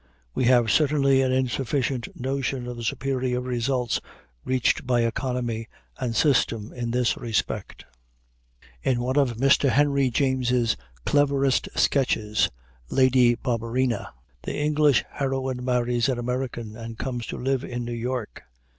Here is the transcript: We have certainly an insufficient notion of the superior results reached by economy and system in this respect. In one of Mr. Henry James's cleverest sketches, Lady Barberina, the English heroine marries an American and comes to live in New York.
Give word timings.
We 0.33 0.45
have 0.45 0.71
certainly 0.71 1.21
an 1.21 1.31
insufficient 1.31 2.07
notion 2.19 2.65
of 2.65 2.75
the 2.75 2.83
superior 2.83 3.39
results 3.39 4.01
reached 4.43 4.87
by 4.87 5.01
economy 5.01 5.67
and 5.99 6.15
system 6.15 6.73
in 6.73 6.89
this 6.89 7.17
respect. 7.17 7.85
In 8.81 8.99
one 9.01 9.17
of 9.17 9.37
Mr. 9.37 9.69
Henry 9.69 10.09
James's 10.09 10.75
cleverest 11.05 11.69
sketches, 11.75 12.49
Lady 12.89 13.35
Barberina, 13.35 14.07
the 14.41 14.55
English 14.55 15.03
heroine 15.11 15.63
marries 15.63 16.09
an 16.09 16.17
American 16.17 16.75
and 16.75 16.97
comes 16.97 17.27
to 17.27 17.37
live 17.37 17.63
in 17.63 17.85
New 17.85 17.93
York. 17.93 18.41